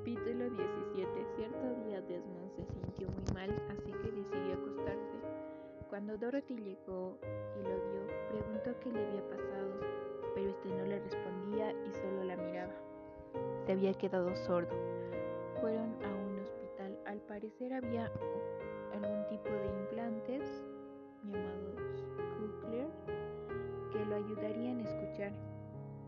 [0.00, 5.18] Capítulo 17 Cierto día Desmond se sintió muy mal, así que decidió acostarse.
[5.90, 7.18] Cuando Dorothy llegó
[7.54, 9.68] y lo vio, preguntó qué le había pasado,
[10.34, 12.72] pero este no le respondía y solo la miraba.
[13.66, 14.74] Se había quedado sordo.
[15.60, 16.98] Fueron a un hospital.
[17.04, 18.10] Al parecer había
[18.94, 20.64] algún tipo de implantes
[21.24, 22.06] llamados
[22.38, 22.88] Cochlear
[23.92, 25.32] que lo ayudarían a escuchar,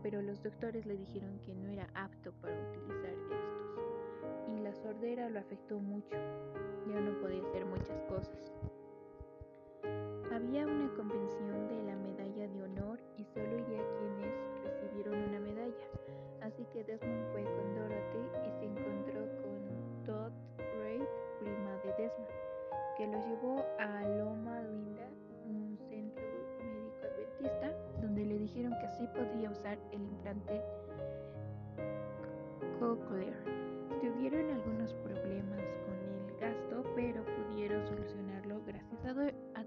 [0.01, 3.13] pero los doctores le dijeron que no era apto para utilizar
[4.83, 6.15] sordera lo afectó mucho.
[6.87, 8.53] Ya no podía hacer muchas cosas.
[10.33, 15.85] Había una convención de la medalla de honor y solo iría quienes recibieron una medalla.
[16.41, 20.33] Así que Desmond fue con Dorothy y se encontró con Todd
[20.81, 21.05] Reid,
[21.39, 22.29] prima de Desmond,
[22.97, 25.07] que lo llevó a Loma Linda,
[25.45, 26.23] un centro
[26.59, 30.61] médico adventista, donde le dijeron que así podría usar el implante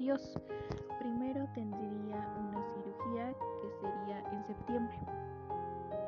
[0.07, 4.97] Primero tendría una cirugía que sería en septiembre.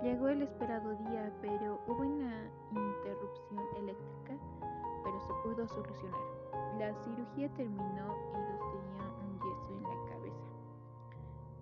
[0.04, 4.36] Llegó el esperado día, pero hubo una interrupción eléctrica,
[5.02, 6.20] pero se pudo solucionar.
[6.78, 10.46] La cirugía terminó y dos tenía un yeso en la cabeza,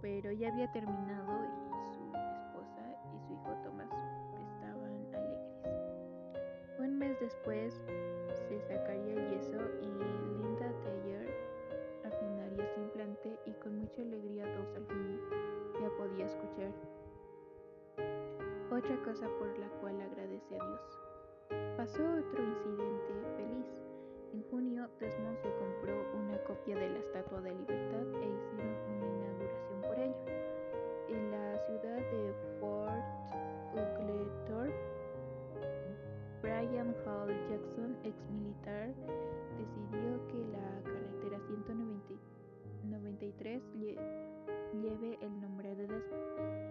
[0.03, 2.83] pero ya había terminado y su esposa
[3.15, 3.89] y su hijo Tomás
[6.79, 7.83] un mes después
[18.77, 20.99] otra cosa por la cual agradece a Dios.
[21.77, 23.67] Pasó otro incidente feliz.
[24.35, 29.07] En junio, Desmond se compró una copia de la Estatua de Libertad e hicieron una
[29.07, 30.27] inauguración por ello.
[31.09, 33.03] En la ciudad de Fort
[33.73, 34.77] Oglethorpe,
[36.43, 38.93] Brian Hall Jackson, ex militar,
[39.57, 43.97] decidió que la carretera 193 lle
[44.83, 46.66] lleve el nombre de Desmond.